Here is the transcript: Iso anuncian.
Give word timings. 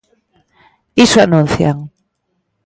Iso 1.03 1.17
anuncian. 1.21 1.77